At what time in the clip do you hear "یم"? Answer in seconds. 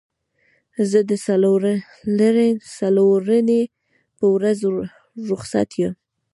5.79-5.93